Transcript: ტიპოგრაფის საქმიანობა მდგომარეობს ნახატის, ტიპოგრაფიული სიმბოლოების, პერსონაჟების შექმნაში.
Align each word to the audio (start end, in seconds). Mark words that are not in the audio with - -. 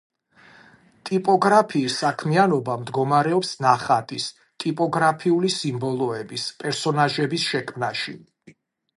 ტიპოგრაფის 1.07 1.97
საქმიანობა 2.03 2.77
მდგომარეობს 2.83 3.51
ნახატის, 3.65 4.25
ტიპოგრაფიული 4.63 5.51
სიმბოლოების, 5.57 6.47
პერსონაჟების 6.63 7.45
შექმნაში. 7.51 8.15